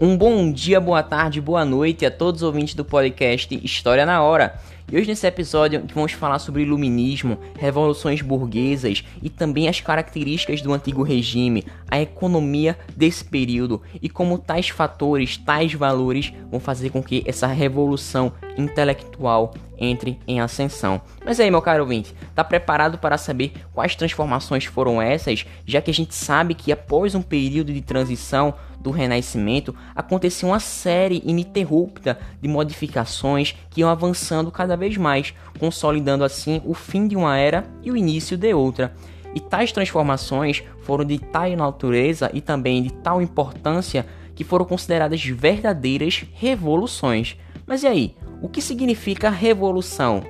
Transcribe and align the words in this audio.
Um 0.00 0.16
bom 0.16 0.52
dia, 0.52 0.80
boa 0.80 1.02
tarde, 1.02 1.40
boa 1.40 1.64
noite 1.64 2.06
a 2.06 2.10
todos 2.10 2.42
os 2.42 2.46
ouvintes 2.46 2.72
do 2.72 2.84
podcast 2.84 3.52
História 3.64 4.06
na 4.06 4.22
Hora. 4.22 4.54
E 4.92 4.96
hoje 4.96 5.08
nesse 5.08 5.26
episódio 5.26 5.84
vamos 5.92 6.12
falar 6.12 6.38
sobre 6.38 6.62
iluminismo, 6.62 7.36
revoluções 7.58 8.22
burguesas 8.22 9.04
e 9.20 9.28
também 9.28 9.68
as 9.68 9.80
características 9.80 10.62
do 10.62 10.72
antigo 10.72 11.02
regime, 11.02 11.64
a 11.90 12.00
economia 12.00 12.78
desse 12.96 13.24
período 13.24 13.82
e 14.00 14.08
como 14.08 14.38
tais 14.38 14.68
fatores, 14.68 15.36
tais 15.36 15.74
valores 15.74 16.32
vão 16.48 16.60
fazer 16.60 16.90
com 16.90 17.02
que 17.02 17.24
essa 17.26 17.48
revolução 17.48 18.32
intelectual 18.56 19.52
entre 19.76 20.18
em 20.26 20.40
ascensão. 20.40 21.00
Mas 21.24 21.38
aí, 21.38 21.50
meu 21.50 21.60
caro 21.60 21.82
ouvinte, 21.82 22.14
tá 22.34 22.42
preparado 22.42 22.98
para 22.98 23.18
saber 23.18 23.52
quais 23.72 23.94
transformações 23.94 24.64
foram 24.64 25.02
essas, 25.02 25.44
já 25.66 25.82
que 25.82 25.90
a 25.90 25.94
gente 25.94 26.14
sabe 26.14 26.54
que 26.54 26.72
após 26.72 27.14
um 27.14 27.22
período 27.22 27.72
de 27.72 27.82
transição 27.82 28.54
do 28.88 28.90
Renascimento, 28.90 29.74
acontecia 29.94 30.48
uma 30.48 30.58
série 30.58 31.22
ininterrupta 31.26 32.18
de 32.40 32.48
modificações 32.48 33.54
que 33.68 33.82
iam 33.82 33.90
avançando 33.90 34.50
cada 34.50 34.76
vez 34.76 34.96
mais, 34.96 35.34
consolidando 35.58 36.24
assim 36.24 36.62
o 36.64 36.72
fim 36.72 37.06
de 37.06 37.14
uma 37.14 37.36
era 37.36 37.66
e 37.82 37.90
o 37.90 37.96
início 37.96 38.36
de 38.36 38.54
outra. 38.54 38.94
E 39.34 39.40
tais 39.40 39.72
transformações 39.72 40.64
foram 40.80 41.04
de 41.04 41.18
tal 41.18 41.50
natureza 41.50 42.30
e 42.32 42.40
também 42.40 42.82
de 42.82 42.90
tal 42.90 43.20
importância 43.20 44.06
que 44.34 44.42
foram 44.42 44.64
consideradas 44.64 45.22
verdadeiras 45.22 46.24
revoluções. 46.32 47.36
Mas 47.66 47.82
e 47.82 47.86
aí? 47.86 48.16
O 48.40 48.48
que 48.48 48.62
significa 48.62 49.28
revolução? 49.28 50.22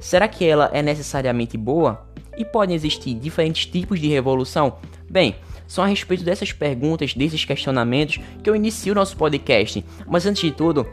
Será 0.00 0.26
que 0.26 0.44
ela 0.44 0.70
é 0.72 0.80
necessariamente 0.80 1.58
boa? 1.58 2.06
E 2.38 2.44
podem 2.44 2.74
existir 2.74 3.14
diferentes 3.14 3.66
tipos 3.66 4.00
de 4.00 4.08
revolução? 4.08 4.78
Bem, 5.10 5.36
são 5.66 5.84
a 5.84 5.86
respeito 5.86 6.24
dessas 6.24 6.52
perguntas, 6.52 7.14
desses 7.14 7.44
questionamentos 7.44 8.20
que 8.42 8.48
eu 8.48 8.56
inicio 8.56 8.92
o 8.92 8.94
nosso 8.94 9.16
podcast. 9.16 9.84
Mas 10.06 10.26
antes 10.26 10.42
de 10.42 10.52
tudo, 10.52 10.86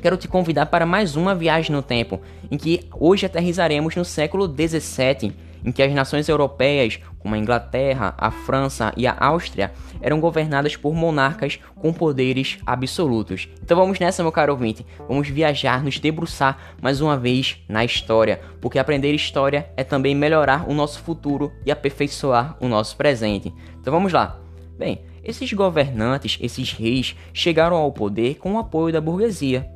quero 0.00 0.16
te 0.16 0.28
convidar 0.28 0.66
para 0.66 0.84
mais 0.84 1.16
uma 1.16 1.34
viagem 1.34 1.74
no 1.74 1.82
tempo, 1.82 2.20
em 2.50 2.58
que 2.58 2.88
hoje 2.92 3.26
aterrizaremos 3.26 3.94
no 3.96 4.04
século 4.04 4.48
17 4.48 5.32
em 5.64 5.72
que 5.72 5.82
as 5.82 5.92
nações 5.92 6.28
europeias, 6.28 6.98
como 7.18 7.34
a 7.34 7.38
Inglaterra, 7.38 8.14
a 8.18 8.30
França 8.30 8.92
e 8.96 9.06
a 9.06 9.16
Áustria, 9.18 9.72
eram 10.00 10.20
governadas 10.20 10.76
por 10.76 10.94
monarcas 10.94 11.58
com 11.76 11.92
poderes 11.92 12.58
absolutos. 12.66 13.48
Então 13.62 13.76
vamos 13.76 13.98
nessa, 13.98 14.22
meu 14.22 14.32
caro 14.32 14.52
ouvinte. 14.52 14.84
Vamos 15.08 15.28
viajar, 15.28 15.82
nos 15.82 15.98
debruçar 15.98 16.58
mais 16.80 17.00
uma 17.00 17.16
vez 17.16 17.58
na 17.68 17.84
história, 17.84 18.40
porque 18.60 18.78
aprender 18.78 19.12
história 19.14 19.68
é 19.76 19.84
também 19.84 20.14
melhorar 20.14 20.68
o 20.68 20.74
nosso 20.74 21.00
futuro 21.02 21.52
e 21.64 21.70
aperfeiçoar 21.70 22.56
o 22.60 22.68
nosso 22.68 22.96
presente. 22.96 23.52
Então 23.80 23.92
vamos 23.92 24.12
lá. 24.12 24.38
Bem, 24.78 25.02
esses 25.22 25.52
governantes, 25.52 26.38
esses 26.40 26.72
reis, 26.72 27.14
chegaram 27.32 27.76
ao 27.76 27.92
poder 27.92 28.36
com 28.36 28.54
o 28.54 28.58
apoio 28.58 28.92
da 28.92 29.00
burguesia 29.00 29.70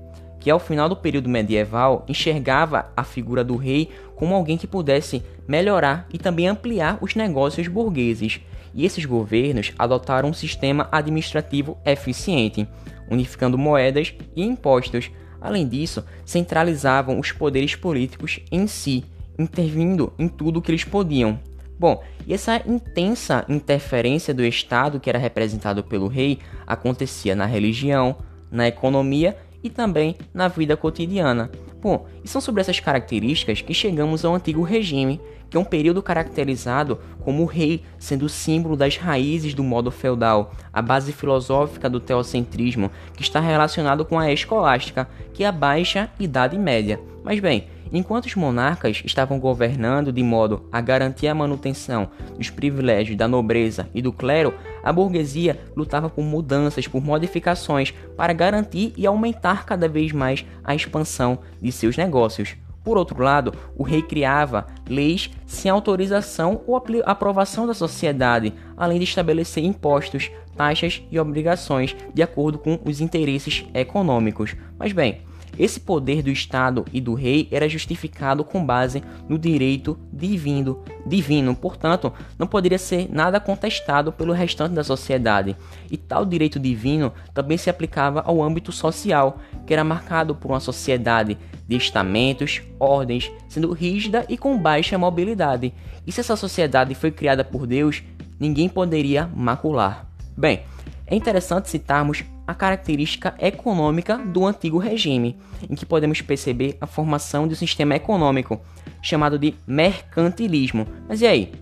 que 0.46 0.50
ao 0.52 0.60
final 0.60 0.88
do 0.88 0.94
período 0.94 1.28
medieval 1.28 2.04
enxergava 2.06 2.92
a 2.96 3.02
figura 3.02 3.42
do 3.42 3.56
rei 3.56 3.90
como 4.14 4.32
alguém 4.32 4.56
que 4.56 4.64
pudesse 4.64 5.20
melhorar 5.48 6.06
e 6.12 6.18
também 6.18 6.46
ampliar 6.46 6.98
os 7.00 7.16
negócios 7.16 7.66
burgueses. 7.66 8.40
E 8.72 8.84
esses 8.84 9.04
governos 9.04 9.72
adotaram 9.76 10.28
um 10.28 10.32
sistema 10.32 10.88
administrativo 10.92 11.76
eficiente, 11.84 12.64
unificando 13.10 13.58
moedas 13.58 14.14
e 14.36 14.44
impostos. 14.44 15.10
Além 15.40 15.66
disso, 15.66 16.04
centralizavam 16.24 17.18
os 17.18 17.32
poderes 17.32 17.74
políticos 17.74 18.38
em 18.52 18.68
si, 18.68 19.02
intervindo 19.36 20.12
em 20.16 20.28
tudo 20.28 20.60
o 20.60 20.62
que 20.62 20.70
eles 20.70 20.84
podiam. 20.84 21.40
Bom, 21.76 22.04
e 22.24 22.32
essa 22.32 22.62
intensa 22.68 23.44
interferência 23.48 24.32
do 24.32 24.44
Estado, 24.44 25.00
que 25.00 25.10
era 25.10 25.18
representado 25.18 25.82
pelo 25.82 26.06
rei, 26.06 26.38
acontecia 26.64 27.34
na 27.34 27.46
religião, 27.46 28.14
na 28.48 28.68
economia 28.68 29.36
e 29.66 29.70
também 29.70 30.16
na 30.32 30.48
vida 30.48 30.76
cotidiana. 30.76 31.50
Bom, 31.80 32.06
e 32.24 32.28
são 32.28 32.40
sobre 32.40 32.60
essas 32.60 32.80
características 32.80 33.60
que 33.60 33.74
chegamos 33.74 34.24
ao 34.24 34.34
antigo 34.34 34.62
regime, 34.62 35.20
que 35.48 35.56
é 35.56 35.60
um 35.60 35.64
período 35.64 36.02
caracterizado 36.02 36.98
como 37.20 37.42
o 37.42 37.46
rei 37.46 37.82
sendo 37.98 38.26
o 38.26 38.28
símbolo 38.28 38.76
das 38.76 38.96
raízes 38.96 39.54
do 39.54 39.62
modo 39.62 39.90
feudal, 39.90 40.52
a 40.72 40.82
base 40.82 41.12
filosófica 41.12 41.88
do 41.88 42.00
teocentrismo, 42.00 42.90
que 43.14 43.22
está 43.22 43.38
relacionado 43.38 44.04
com 44.04 44.18
a 44.18 44.32
escolástica, 44.32 45.08
que 45.32 45.44
é 45.44 45.46
a 45.46 45.52
baixa 45.52 46.10
idade 46.18 46.58
média. 46.58 46.98
Mas 47.22 47.38
bem, 47.38 47.68
Enquanto 47.92 48.26
os 48.26 48.34
monarcas 48.34 49.02
estavam 49.04 49.38
governando 49.38 50.12
de 50.12 50.22
modo 50.22 50.68
a 50.72 50.80
garantir 50.80 51.28
a 51.28 51.34
manutenção 51.34 52.08
dos 52.36 52.50
privilégios 52.50 53.16
da 53.16 53.28
nobreza 53.28 53.88
e 53.94 54.02
do 54.02 54.12
clero, 54.12 54.54
a 54.82 54.92
burguesia 54.92 55.58
lutava 55.76 56.08
por 56.08 56.24
mudanças, 56.24 56.86
por 56.86 57.02
modificações 57.02 57.92
para 58.16 58.32
garantir 58.32 58.92
e 58.96 59.06
aumentar 59.06 59.64
cada 59.64 59.88
vez 59.88 60.12
mais 60.12 60.44
a 60.64 60.74
expansão 60.74 61.38
de 61.60 61.70
seus 61.70 61.96
negócios. 61.96 62.56
Por 62.86 62.96
outro 62.96 63.20
lado, 63.20 63.52
o 63.76 63.82
rei 63.82 64.00
criava 64.00 64.68
leis 64.88 65.28
sem 65.44 65.68
autorização 65.68 66.62
ou 66.68 66.80
aprovação 67.04 67.66
da 67.66 67.74
sociedade, 67.74 68.54
além 68.76 68.98
de 68.98 69.04
estabelecer 69.04 69.64
impostos, 69.64 70.30
taxas 70.56 71.02
e 71.10 71.18
obrigações 71.18 71.96
de 72.14 72.22
acordo 72.22 72.58
com 72.58 72.78
os 72.84 73.00
interesses 73.00 73.66
econômicos. 73.74 74.54
Mas 74.78 74.92
bem, 74.92 75.25
esse 75.58 75.80
poder 75.80 76.22
do 76.22 76.30
Estado 76.30 76.84
e 76.92 77.00
do 77.00 77.14
rei 77.14 77.48
era 77.50 77.68
justificado 77.68 78.44
com 78.44 78.64
base 78.64 79.02
no 79.28 79.38
direito 79.38 79.98
divino, 80.12 80.82
divino, 81.06 81.54
portanto, 81.54 82.12
não 82.38 82.46
poderia 82.46 82.78
ser 82.78 83.08
nada 83.10 83.40
contestado 83.40 84.12
pelo 84.12 84.32
restante 84.32 84.74
da 84.74 84.84
sociedade. 84.84 85.56
E 85.90 85.96
tal 85.96 86.24
direito 86.24 86.58
divino 86.58 87.12
também 87.32 87.56
se 87.56 87.70
aplicava 87.70 88.20
ao 88.20 88.42
âmbito 88.42 88.72
social, 88.72 89.38
que 89.66 89.72
era 89.72 89.84
marcado 89.84 90.34
por 90.34 90.50
uma 90.50 90.60
sociedade 90.60 91.38
de 91.66 91.76
estamentos, 91.76 92.62
ordens, 92.78 93.30
sendo 93.48 93.72
rígida 93.72 94.24
e 94.28 94.36
com 94.36 94.58
baixa 94.58 94.98
mobilidade. 94.98 95.72
E 96.06 96.12
se 96.12 96.20
essa 96.20 96.36
sociedade 96.36 96.94
foi 96.94 97.10
criada 97.10 97.44
por 97.44 97.66
Deus, 97.66 98.02
ninguém 98.38 98.68
poderia 98.68 99.28
macular. 99.34 100.06
Bem, 100.36 100.62
é 101.06 101.16
interessante 101.16 101.70
citarmos 101.70 102.24
a 102.46 102.54
característica 102.54 103.34
econômica 103.38 104.16
do 104.16 104.46
antigo 104.46 104.78
regime, 104.78 105.36
em 105.68 105.74
que 105.74 105.84
podemos 105.84 106.20
perceber 106.20 106.76
a 106.80 106.86
formação 106.86 107.48
de 107.48 107.54
um 107.54 107.56
sistema 107.56 107.96
econômico 107.96 108.60
chamado 109.02 109.38
de 109.38 109.54
mercantilismo. 109.66 110.86
Mas 111.08 111.20
e 111.20 111.26
aí? 111.26 111.52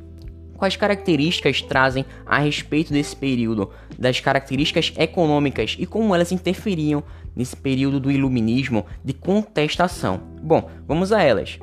Quais 0.57 0.77
características 0.77 1.63
trazem 1.63 2.05
a 2.25 2.39
respeito 2.39 2.93
desse 2.93 3.17
período, 3.17 3.71
das 3.99 4.21
características 4.21 4.93
econômicas 4.97 5.77
e 5.79 5.87
como 5.87 6.15
elas 6.15 6.31
interferiam 6.31 7.03
nesse 7.35 7.57
período 7.57 7.99
do 7.99 8.11
iluminismo 8.11 8.87
de 9.05 9.13
contestação? 9.13 10.21
Bom, 10.41 10.71
vamos 10.87 11.13
a 11.13 11.23
elas. 11.23 11.59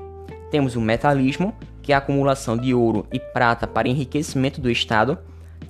Temos 0.50 0.76
o 0.76 0.82
metalismo, 0.82 1.56
que 1.82 1.94
é 1.94 1.96
a 1.96 2.00
acumulação 2.00 2.58
de 2.58 2.74
ouro 2.74 3.08
e 3.12 3.20
prata 3.20 3.66
para 3.66 3.88
enriquecimento 3.88 4.60
do 4.60 4.70
Estado 4.70 5.18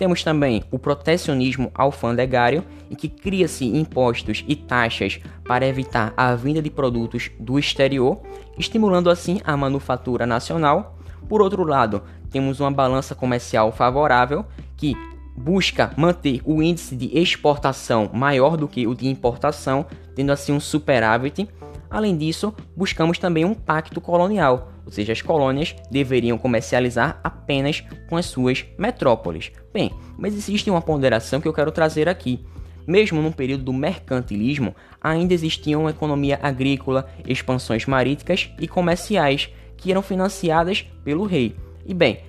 temos 0.01 0.23
também 0.23 0.63
o 0.71 0.79
protecionismo 0.79 1.69
alfandegário, 1.75 2.63
em 2.89 2.95
que 2.95 3.07
cria-se 3.07 3.65
impostos 3.65 4.43
e 4.47 4.55
taxas 4.55 5.19
para 5.45 5.67
evitar 5.67 6.11
a 6.17 6.33
vinda 6.33 6.59
de 6.59 6.71
produtos 6.71 7.29
do 7.39 7.59
exterior, 7.59 8.19
estimulando 8.57 9.11
assim 9.11 9.39
a 9.43 9.55
manufatura 9.55 10.25
nacional. 10.25 10.97
Por 11.29 11.39
outro 11.39 11.63
lado, 11.63 12.01
temos 12.31 12.59
uma 12.59 12.71
balança 12.71 13.13
comercial 13.13 13.71
favorável 13.71 14.43
que 14.75 14.95
busca 15.37 15.93
manter 15.95 16.41
o 16.45 16.63
índice 16.63 16.95
de 16.95 17.15
exportação 17.15 18.09
maior 18.11 18.57
do 18.57 18.67
que 18.67 18.87
o 18.87 18.95
de 18.95 19.07
importação, 19.07 19.85
tendo 20.15 20.31
assim 20.31 20.51
um 20.51 20.59
superávit. 20.59 21.47
Além 21.91 22.17
disso, 22.17 22.55
buscamos 22.75 23.19
também 23.19 23.45
um 23.45 23.53
pacto 23.53 24.01
colonial, 24.01 24.70
ou 24.85 24.91
seja, 24.91 25.13
as 25.13 25.21
colônias 25.21 25.75
deveriam 25.89 26.37
comercializar 26.37 27.19
apenas 27.23 27.83
com 28.09 28.17
as 28.17 28.25
suas 28.25 28.65
metrópoles. 28.77 29.51
Bem, 29.73 29.91
mas 30.17 30.33
existe 30.33 30.69
uma 30.69 30.81
ponderação 30.81 31.39
que 31.39 31.47
eu 31.47 31.53
quero 31.53 31.71
trazer 31.71 32.09
aqui. 32.09 32.45
Mesmo 32.87 33.21
no 33.21 33.31
período 33.31 33.65
do 33.65 33.73
mercantilismo, 33.73 34.75
ainda 34.99 35.33
existia 35.33 35.77
uma 35.77 35.91
economia 35.91 36.39
agrícola, 36.41 37.07
expansões 37.27 37.85
marítimas 37.85 38.49
e 38.59 38.67
comerciais 38.67 39.49
que 39.77 39.91
eram 39.91 40.01
financiadas 40.01 40.85
pelo 41.03 41.25
rei. 41.25 41.55
E 41.85 41.93
bem, 41.93 42.19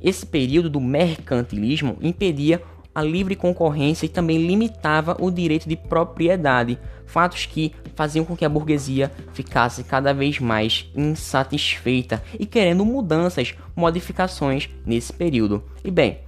esse 0.00 0.24
período 0.24 0.70
do 0.70 0.80
mercantilismo 0.80 1.96
impedia 2.00 2.62
a 2.94 3.02
livre 3.02 3.36
concorrência 3.36 4.06
e 4.06 4.08
também 4.08 4.46
limitava 4.46 5.16
o 5.20 5.30
direito 5.30 5.68
de 5.68 5.76
propriedade, 5.76 6.78
fatos 7.06 7.46
que 7.46 7.72
faziam 7.94 8.24
com 8.24 8.36
que 8.36 8.44
a 8.44 8.48
burguesia 8.48 9.10
ficasse 9.32 9.84
cada 9.84 10.12
vez 10.12 10.38
mais 10.38 10.90
insatisfeita 10.96 12.22
e 12.38 12.46
querendo 12.46 12.84
mudanças, 12.84 13.54
modificações 13.74 14.68
nesse 14.84 15.12
período. 15.12 15.62
E 15.84 15.90
bem, 15.90 16.18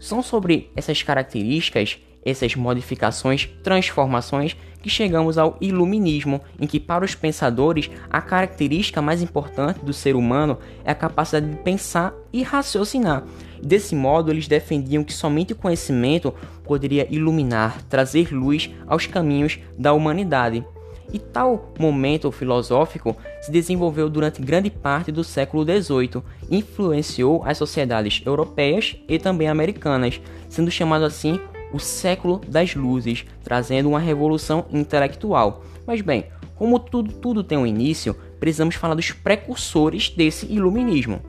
são 0.00 0.22
sobre 0.22 0.70
essas 0.74 1.02
características, 1.02 1.98
essas 2.24 2.54
modificações, 2.54 3.48
transformações 3.62 4.56
que 4.82 4.90
chegamos 4.90 5.38
ao 5.38 5.56
iluminismo, 5.60 6.40
em 6.60 6.66
que 6.66 6.80
para 6.80 7.04
os 7.04 7.14
pensadores 7.14 7.88
a 8.10 8.20
característica 8.20 9.00
mais 9.00 9.22
importante 9.22 9.84
do 9.84 9.92
ser 9.92 10.16
humano 10.16 10.58
é 10.84 10.90
a 10.90 10.94
capacidade 10.94 11.48
de 11.48 11.56
pensar 11.62 12.12
e 12.32 12.42
raciocinar. 12.42 13.24
Desse 13.62 13.94
modo, 13.94 14.30
eles 14.30 14.48
defendiam 14.48 15.04
que 15.04 15.12
somente 15.12 15.52
o 15.52 15.56
conhecimento 15.56 16.34
poderia 16.64 17.06
iluminar, 17.08 17.80
trazer 17.84 18.32
luz 18.32 18.68
aos 18.86 19.06
caminhos 19.06 19.60
da 19.78 19.92
humanidade. 19.92 20.64
E 21.12 21.18
tal 21.18 21.72
momento 21.78 22.32
filosófico 22.32 23.16
se 23.40 23.52
desenvolveu 23.52 24.08
durante 24.10 24.42
grande 24.42 24.70
parte 24.70 25.12
do 25.12 25.22
século 25.22 25.64
XVIII, 25.64 26.22
influenciou 26.50 27.42
as 27.44 27.58
sociedades 27.58 28.22
europeias 28.24 28.96
e 29.06 29.18
também 29.18 29.48
americanas, 29.48 30.20
sendo 30.48 30.70
chamado 30.70 31.04
assim 31.04 31.38
o 31.72 31.78
século 31.78 32.40
das 32.48 32.74
luzes, 32.74 33.24
trazendo 33.44 33.90
uma 33.90 33.98
revolução 33.98 34.66
intelectual. 34.72 35.64
Mas 35.86 36.00
bem, 36.00 36.26
como 36.56 36.78
tudo, 36.78 37.12
tudo 37.12 37.44
tem 37.44 37.58
um 37.58 37.66
início, 37.66 38.16
precisamos 38.40 38.74
falar 38.74 38.94
dos 38.94 39.12
precursores 39.12 40.10
desse 40.10 40.46
iluminismo, 40.46 41.20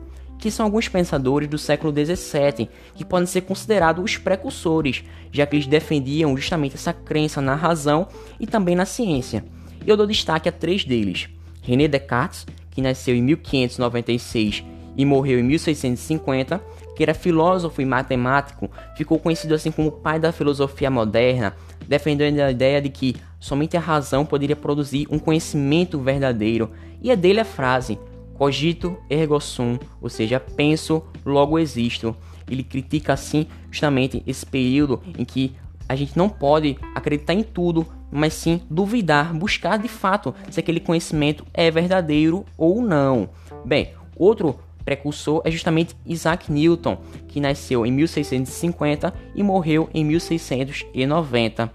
que 0.44 0.50
são 0.50 0.66
alguns 0.66 0.88
pensadores 0.88 1.48
do 1.48 1.56
século 1.56 1.90
XVII, 1.90 2.68
que 2.94 3.02
podem 3.02 3.24
ser 3.24 3.40
considerados 3.40 4.04
os 4.04 4.18
precursores, 4.18 5.02
já 5.32 5.46
que 5.46 5.56
eles 5.56 5.66
defendiam 5.66 6.36
justamente 6.36 6.74
essa 6.74 6.92
crença 6.92 7.40
na 7.40 7.54
razão 7.54 8.06
e 8.38 8.46
também 8.46 8.76
na 8.76 8.84
ciência. 8.84 9.42
Eu 9.86 9.96
dou 9.96 10.06
destaque 10.06 10.46
a 10.46 10.52
três 10.52 10.84
deles: 10.84 11.30
René 11.62 11.88
Descartes, 11.88 12.46
que 12.70 12.82
nasceu 12.82 13.16
em 13.16 13.22
1596 13.22 14.62
e 14.94 15.06
morreu 15.06 15.40
em 15.40 15.44
1650, 15.44 16.60
que 16.94 17.02
era 17.02 17.14
filósofo 17.14 17.80
e 17.80 17.86
matemático, 17.86 18.70
ficou 18.98 19.18
conhecido 19.18 19.54
assim 19.54 19.70
como 19.70 19.88
o 19.88 19.92
pai 19.92 20.18
da 20.18 20.30
filosofia 20.30 20.90
moderna, 20.90 21.54
defendendo 21.88 22.40
a 22.40 22.50
ideia 22.50 22.82
de 22.82 22.90
que 22.90 23.16
somente 23.40 23.78
a 23.78 23.80
razão 23.80 24.26
poderia 24.26 24.54
produzir 24.54 25.06
um 25.10 25.18
conhecimento 25.18 25.98
verdadeiro. 25.98 26.70
E 27.00 27.10
é 27.10 27.16
dele 27.16 27.40
a 27.40 27.46
frase: 27.46 27.98
cogito 28.34 28.96
ergo 29.08 29.40
sum, 29.40 29.78
ou 30.00 30.08
seja, 30.08 30.38
penso, 30.38 31.02
logo 31.24 31.58
existo. 31.58 32.14
Ele 32.48 32.62
critica 32.62 33.14
assim 33.14 33.46
justamente 33.70 34.22
esse 34.26 34.44
período 34.44 35.00
em 35.18 35.24
que 35.24 35.54
a 35.88 35.96
gente 35.96 36.16
não 36.16 36.28
pode 36.28 36.76
acreditar 36.94 37.34
em 37.34 37.42
tudo, 37.42 37.86
mas 38.10 38.34
sim 38.34 38.60
duvidar, 38.70 39.34
buscar 39.34 39.78
de 39.78 39.88
fato 39.88 40.34
se 40.50 40.60
aquele 40.60 40.80
conhecimento 40.80 41.44
é 41.52 41.70
verdadeiro 41.70 42.44
ou 42.56 42.82
não. 42.82 43.28
Bem, 43.64 43.92
outro 44.16 44.58
precursor 44.84 45.40
é 45.44 45.50
justamente 45.50 45.96
Isaac 46.04 46.52
Newton, 46.52 46.98
que 47.26 47.40
nasceu 47.40 47.86
em 47.86 47.92
1650 47.92 49.12
e 49.34 49.42
morreu 49.42 49.88
em 49.94 50.04
1690, 50.04 51.72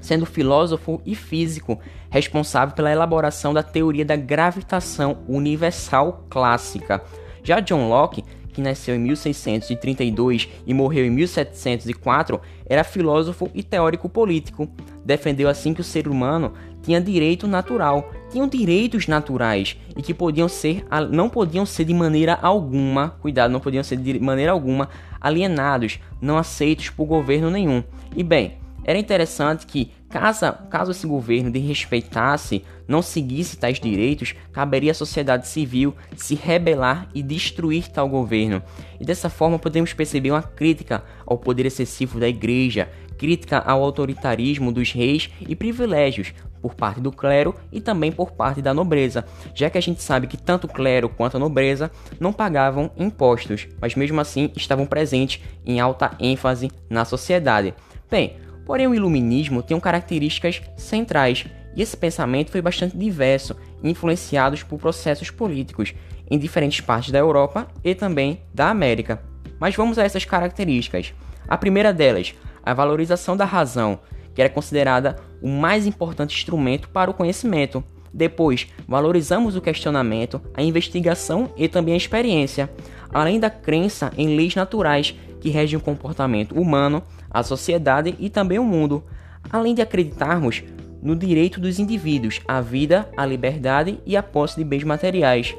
sendo 0.00 0.26
filósofo 0.26 1.00
e 1.04 1.14
físico 1.14 1.78
responsável 2.10 2.74
pela 2.74 2.90
elaboração 2.90 3.52
da 3.52 3.62
teoria 3.62 4.04
da 4.04 4.16
gravitação 4.16 5.18
universal 5.28 6.24
clássica. 6.28 7.02
Já 7.42 7.60
John 7.60 7.88
Locke, 7.88 8.24
que 8.52 8.62
nasceu 8.62 8.96
em 8.96 8.98
1632 8.98 10.48
e 10.66 10.74
morreu 10.74 11.04
em 11.04 11.10
1704, 11.10 12.40
era 12.66 12.82
filósofo 12.82 13.48
e 13.54 13.62
teórico 13.62 14.08
político. 14.08 14.68
Defendeu 15.04 15.48
assim 15.48 15.72
que 15.72 15.80
o 15.80 15.84
ser 15.84 16.08
humano 16.08 16.52
tinha 16.82 17.00
direito 17.00 17.46
natural, 17.46 18.10
tinham 18.30 18.48
direitos 18.48 19.06
naturais 19.06 19.76
e 19.96 20.02
que 20.02 20.14
podiam 20.14 20.48
ser, 20.48 20.84
não 21.10 21.28
podiam 21.28 21.64
ser 21.64 21.84
de 21.84 21.94
maneira 21.94 22.38
alguma, 22.40 23.10
cuidado, 23.20 23.50
não 23.50 23.60
podiam 23.60 23.84
ser 23.84 23.96
de 23.96 24.18
maneira 24.18 24.52
alguma 24.52 24.88
alienados, 25.20 25.98
não 26.20 26.36
aceitos 26.36 26.90
por 26.90 27.06
governo 27.06 27.50
nenhum. 27.50 27.82
E 28.16 28.22
bem, 28.22 28.54
era 28.88 28.98
interessante 28.98 29.66
que, 29.66 29.92
caso, 30.08 30.50
caso 30.70 30.92
esse 30.92 31.06
governo 31.06 31.50
desrespeitasse, 31.50 32.64
não 32.88 33.02
seguisse 33.02 33.58
tais 33.58 33.78
direitos, 33.78 34.34
caberia 34.50 34.92
à 34.92 34.94
sociedade 34.94 35.46
civil 35.46 35.94
se 36.16 36.34
rebelar 36.34 37.06
e 37.14 37.22
destruir 37.22 37.88
tal 37.88 38.08
governo. 38.08 38.62
E 38.98 39.04
dessa 39.04 39.28
forma 39.28 39.58
podemos 39.58 39.92
perceber 39.92 40.30
uma 40.30 40.40
crítica 40.40 41.04
ao 41.26 41.36
poder 41.36 41.66
excessivo 41.66 42.18
da 42.18 42.26
igreja, 42.26 42.88
crítica 43.18 43.58
ao 43.58 43.82
autoritarismo 43.82 44.72
dos 44.72 44.90
reis 44.90 45.28
e 45.38 45.54
privilégios 45.54 46.32
por 46.62 46.74
parte 46.74 46.98
do 46.98 47.12
clero 47.12 47.54
e 47.70 47.82
também 47.82 48.10
por 48.10 48.32
parte 48.32 48.62
da 48.62 48.72
nobreza, 48.72 49.22
já 49.54 49.68
que 49.68 49.76
a 49.76 49.82
gente 49.82 50.02
sabe 50.02 50.26
que 50.26 50.38
tanto 50.38 50.64
o 50.64 50.72
clero 50.72 51.10
quanto 51.10 51.36
a 51.36 51.40
nobreza 51.40 51.90
não 52.18 52.32
pagavam 52.32 52.90
impostos, 52.96 53.68
mas 53.82 53.94
mesmo 53.94 54.18
assim 54.18 54.50
estavam 54.56 54.86
presentes 54.86 55.42
em 55.66 55.78
alta 55.78 56.12
ênfase 56.18 56.70
na 56.88 57.04
sociedade. 57.04 57.74
Bem, 58.10 58.47
porém 58.68 58.86
o 58.86 58.94
iluminismo 58.94 59.62
tem 59.62 59.80
características 59.80 60.60
centrais 60.76 61.46
e 61.74 61.80
esse 61.80 61.96
pensamento 61.96 62.50
foi 62.50 62.60
bastante 62.60 62.94
diverso, 62.98 63.56
influenciados 63.82 64.62
por 64.62 64.78
processos 64.78 65.30
políticos 65.30 65.94
em 66.30 66.38
diferentes 66.38 66.82
partes 66.82 67.10
da 67.10 67.18
Europa 67.18 67.66
e 67.82 67.94
também 67.94 68.42
da 68.52 68.68
América. 68.68 69.22
Mas 69.58 69.74
vamos 69.74 69.98
a 69.98 70.04
essas 70.04 70.26
características. 70.26 71.14
A 71.48 71.56
primeira 71.56 71.94
delas, 71.94 72.34
a 72.62 72.74
valorização 72.74 73.38
da 73.38 73.46
razão, 73.46 74.00
que 74.34 74.42
era 74.42 74.50
considerada 74.50 75.16
o 75.40 75.48
mais 75.48 75.86
importante 75.86 76.36
instrumento 76.36 76.90
para 76.90 77.10
o 77.10 77.14
conhecimento. 77.14 77.82
Depois, 78.12 78.66
valorizamos 78.86 79.56
o 79.56 79.62
questionamento, 79.62 80.42
a 80.52 80.62
investigação 80.62 81.50
e 81.56 81.68
também 81.68 81.94
a 81.94 81.96
experiência, 81.96 82.70
além 83.14 83.40
da 83.40 83.48
crença 83.48 84.12
em 84.18 84.36
leis 84.36 84.54
naturais 84.54 85.14
que 85.40 85.48
regem 85.48 85.78
o 85.78 85.82
comportamento 85.82 86.54
humano, 86.54 87.02
a 87.30 87.42
sociedade 87.42 88.14
e 88.18 88.28
também 88.30 88.58
o 88.58 88.64
mundo, 88.64 89.04
além 89.50 89.74
de 89.74 89.82
acreditarmos 89.82 90.62
no 91.02 91.14
direito 91.14 91.60
dos 91.60 91.78
indivíduos 91.78 92.40
à 92.46 92.60
vida, 92.60 93.08
à 93.16 93.24
liberdade 93.24 94.00
e 94.04 94.16
à 94.16 94.22
posse 94.22 94.56
de 94.56 94.64
bens 94.64 94.84
materiais, 94.84 95.54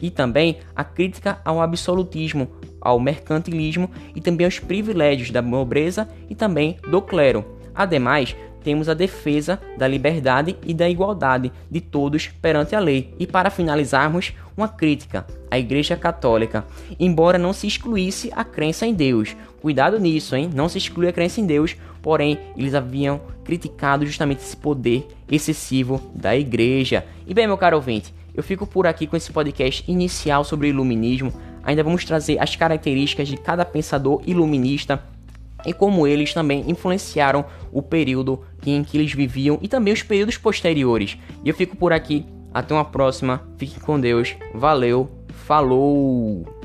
e 0.00 0.10
também 0.10 0.58
a 0.74 0.82
crítica 0.82 1.40
ao 1.44 1.60
absolutismo, 1.60 2.48
ao 2.80 2.98
mercantilismo 2.98 3.88
e 4.14 4.20
também 4.20 4.44
aos 4.44 4.58
privilégios 4.58 5.30
da 5.30 5.40
nobreza 5.40 6.08
e 6.28 6.34
também 6.34 6.76
do 6.90 7.00
clero. 7.00 7.44
Ademais, 7.72 8.36
temos 8.62 8.88
a 8.88 8.94
defesa 8.94 9.60
da 9.76 9.86
liberdade 9.86 10.56
e 10.64 10.72
da 10.72 10.88
igualdade 10.88 11.52
de 11.70 11.80
todos 11.80 12.28
perante 12.28 12.74
a 12.74 12.80
lei. 12.80 13.14
E 13.18 13.26
para 13.26 13.50
finalizarmos, 13.50 14.32
uma 14.56 14.68
crítica 14.68 15.26
à 15.50 15.58
Igreja 15.58 15.96
Católica, 15.96 16.64
embora 16.98 17.38
não 17.38 17.52
se 17.52 17.66
excluísse 17.66 18.30
a 18.34 18.44
crença 18.44 18.86
em 18.86 18.94
Deus. 18.94 19.36
Cuidado 19.60 19.98
nisso, 19.98 20.36
hein? 20.36 20.50
Não 20.54 20.68
se 20.68 20.78
exclui 20.78 21.08
a 21.08 21.12
crença 21.12 21.40
em 21.40 21.46
Deus, 21.46 21.76
porém 22.00 22.38
eles 22.56 22.74
haviam 22.74 23.20
criticado 23.44 24.06
justamente 24.06 24.40
esse 24.40 24.56
poder 24.56 25.06
excessivo 25.30 26.00
da 26.14 26.36
Igreja. 26.36 27.04
E 27.26 27.32
bem, 27.32 27.46
meu 27.46 27.56
caro 27.56 27.76
ouvinte, 27.76 28.14
eu 28.34 28.42
fico 28.42 28.66
por 28.66 28.86
aqui 28.86 29.06
com 29.06 29.16
esse 29.16 29.30
podcast 29.30 29.84
inicial 29.90 30.44
sobre 30.44 30.66
o 30.66 30.70
iluminismo. 30.70 31.32
Ainda 31.62 31.84
vamos 31.84 32.04
trazer 32.04 32.40
as 32.40 32.56
características 32.56 33.28
de 33.28 33.36
cada 33.36 33.64
pensador 33.64 34.22
iluminista 34.26 35.02
e 35.66 35.72
como 35.72 36.06
eles 36.06 36.32
também 36.32 36.64
influenciaram 36.68 37.44
o 37.72 37.82
período 37.82 38.40
em 38.64 38.82
que 38.84 38.96
eles 38.96 39.12
viviam 39.12 39.58
e 39.60 39.68
também 39.68 39.92
os 39.92 40.02
períodos 40.02 40.36
posteriores. 40.36 41.18
E 41.44 41.48
eu 41.48 41.54
fico 41.54 41.76
por 41.76 41.92
aqui, 41.92 42.26
até 42.52 42.74
uma 42.74 42.84
próxima, 42.84 43.42
fiquem 43.56 43.80
com 43.80 43.98
Deus, 43.98 44.36
valeu, 44.54 45.10
falou! 45.46 46.61